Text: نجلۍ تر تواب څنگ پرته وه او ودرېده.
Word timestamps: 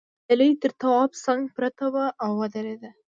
نجلۍ 0.27 0.51
تر 0.61 0.71
تواب 0.81 1.09
څنگ 1.23 1.43
پرته 1.55 1.85
وه 1.93 2.05
او 2.23 2.29
ودرېده. 2.41 2.89